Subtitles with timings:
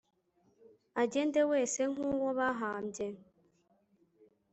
[1.03, 3.07] agende wese nk'uwo bahambye